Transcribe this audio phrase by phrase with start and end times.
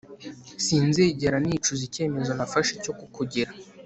[0.65, 3.51] Sinzigera nicuza icyemezo nafashe cyo kukugira